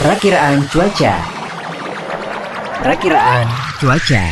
Perakiraan 0.00 0.64
cuaca. 0.72 1.12
Perakiraan 2.80 3.44
cuaca. 3.76 4.24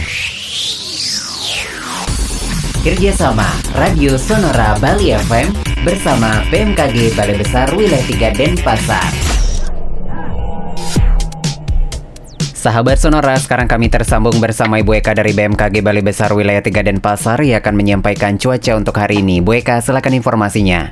Kerjasama 2.81 3.45
Radio 3.77 4.17
Sonora 4.17 4.81
Bali 4.81 5.13
FM 5.13 5.53
bersama 5.85 6.41
BMKG 6.49 7.21
Balai 7.21 7.37
Besar 7.37 7.69
Wilayah 7.77 8.33
3 8.33 8.33
Denpasar. 8.33 9.13
Sahabat 12.57 12.97
Sonora, 12.97 13.37
sekarang 13.37 13.69
kami 13.69 13.93
tersambung 13.93 14.41
bersama 14.41 14.81
Ibu 14.81 15.05
Eka 15.05 15.13
dari 15.13 15.37
BMKG 15.37 15.85
Balai 15.85 16.01
Besar 16.01 16.33
Wilayah 16.33 16.65
3 16.65 16.81
Denpasar 16.81 17.45
yang 17.45 17.61
akan 17.61 17.77
menyampaikan 17.77 18.41
cuaca 18.41 18.73
untuk 18.73 18.97
hari 18.97 19.21
ini. 19.21 19.45
Bu 19.45 19.61
Eka, 19.61 19.85
silakan 19.85 20.17
informasinya. 20.17 20.89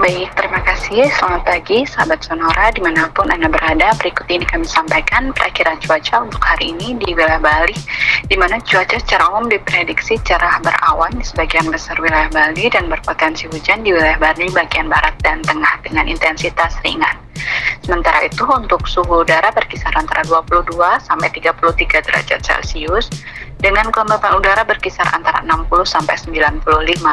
Baik, 0.00 0.45
kasih. 0.86 1.10
Selamat 1.18 1.42
pagi, 1.42 1.82
sahabat 1.82 2.22
Sonora, 2.22 2.70
di 2.70 2.78
mana 2.78 3.10
pun 3.10 3.26
Anda 3.26 3.50
berada. 3.50 3.90
Berikut 3.98 4.22
ini 4.30 4.46
kami 4.46 4.70
sampaikan 4.70 5.34
perakiraan 5.34 5.82
cuaca 5.82 6.22
untuk 6.22 6.38
hari 6.38 6.78
ini 6.78 6.94
di 7.02 7.10
wilayah 7.10 7.42
Bali, 7.42 7.74
di 8.30 8.38
mana 8.38 8.62
cuaca 8.62 8.94
secara 8.94 9.26
umum 9.34 9.50
diprediksi 9.50 10.14
cerah 10.22 10.62
berawan 10.62 11.10
di 11.18 11.26
sebagian 11.26 11.66
besar 11.74 11.98
wilayah 11.98 12.30
Bali 12.30 12.70
dan 12.70 12.86
berpotensi 12.86 13.50
hujan 13.50 13.82
di 13.82 13.90
wilayah 13.90 14.14
Bali 14.14 14.46
bagian 14.54 14.86
barat 14.86 15.18
dan 15.26 15.42
tengah 15.42 15.74
dengan 15.82 16.06
intensitas 16.06 16.78
ringan. 16.86 17.18
Sementara 17.82 18.22
itu 18.22 18.46
untuk 18.46 18.86
suhu 18.86 19.26
udara 19.26 19.50
berkisar 19.50 19.90
antara 19.98 20.22
22 20.22 20.70
sampai 21.02 21.34
33 21.34 22.06
derajat 22.06 22.40
Celcius 22.46 23.10
dengan 23.58 23.90
kelembapan 23.90 24.38
udara 24.38 24.62
berkisar 24.62 25.10
antara 25.10 25.42
60 25.42 25.66
sampai 25.82 26.14
95 26.14 26.62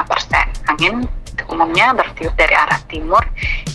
persen. 0.06 0.46
Angin 0.70 1.23
umumnya 1.50 1.92
bertiup 1.96 2.34
dari 2.36 2.56
arah 2.56 2.80
timur 2.88 3.22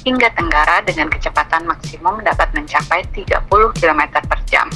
hingga 0.07 0.33
tenggara 0.33 0.81
dengan 0.87 1.13
kecepatan 1.13 1.69
maksimum 1.69 2.23
dapat 2.25 2.49
mencapai 2.57 3.05
30 3.13 3.49
km 3.51 4.03
per 4.25 4.41
jam. 4.49 4.69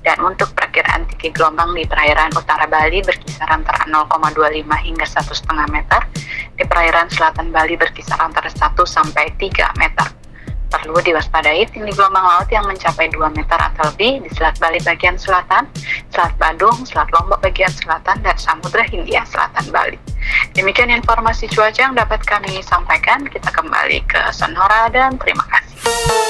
Dan 0.00 0.16
untuk 0.24 0.56
perakiraan 0.56 1.04
tinggi 1.12 1.28
gelombang 1.36 1.76
di 1.76 1.84
perairan 1.84 2.32
utara 2.32 2.64
Bali 2.64 3.04
berkisar 3.04 3.52
antara 3.52 3.84
0,25 3.84 4.64
hingga 4.64 5.04
1,5 5.04 5.74
meter, 5.74 6.00
di 6.56 6.64
perairan 6.64 7.08
selatan 7.12 7.52
Bali 7.52 7.76
berkisar 7.76 8.16
antara 8.16 8.48
1 8.48 8.56
sampai 8.88 9.28
3 9.36 9.76
meter. 9.76 10.08
Perlu 10.70 11.02
diwaspadai 11.02 11.66
tinggi 11.68 11.90
gelombang 11.92 12.22
laut 12.22 12.46
yang 12.48 12.62
mencapai 12.62 13.10
2 13.10 13.18
meter 13.34 13.58
atau 13.58 13.90
lebih 13.90 14.22
di 14.22 14.30
Selat 14.38 14.54
Bali 14.62 14.78
bagian 14.86 15.18
selatan, 15.18 15.66
Selat 16.14 16.30
Badung, 16.38 16.86
Selat 16.86 17.10
Lombok 17.10 17.42
bagian 17.42 17.74
selatan, 17.74 18.22
dan 18.22 18.38
Samudra 18.38 18.86
Hindia 18.86 19.26
selatan 19.26 19.66
Bali. 19.74 19.98
Demikian 20.60 20.92
informasi 20.92 21.48
cuaca 21.48 21.88
yang 21.88 21.96
dapat 21.96 22.20
kami 22.20 22.60
sampaikan. 22.60 23.24
Kita 23.24 23.48
kembali 23.48 24.04
ke 24.04 24.28
Sonora 24.28 24.92
dan 24.92 25.16
terima 25.16 25.48
kasih. 25.48 26.29